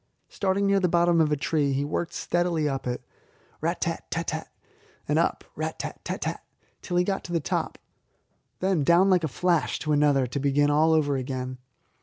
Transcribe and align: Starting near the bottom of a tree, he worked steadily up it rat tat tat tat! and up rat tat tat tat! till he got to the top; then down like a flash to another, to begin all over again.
Starting 0.29 0.65
near 0.65 0.79
the 0.79 0.89
bottom 0.89 1.21
of 1.21 1.31
a 1.31 1.37
tree, 1.37 1.73
he 1.73 1.85
worked 1.85 2.11
steadily 2.15 2.67
up 2.67 2.87
it 2.87 3.03
rat 3.61 3.79
tat 3.79 4.03
tat 4.09 4.25
tat! 4.25 4.51
and 5.07 5.19
up 5.19 5.43
rat 5.55 5.77
tat 5.77 6.03
tat 6.03 6.21
tat! 6.21 6.43
till 6.81 6.97
he 6.97 7.03
got 7.03 7.23
to 7.23 7.31
the 7.31 7.39
top; 7.39 7.77
then 8.61 8.83
down 8.83 9.11
like 9.11 9.23
a 9.23 9.27
flash 9.27 9.77
to 9.77 9.91
another, 9.91 10.25
to 10.25 10.39
begin 10.39 10.71
all 10.71 10.91
over 10.93 11.17
again. 11.17 11.59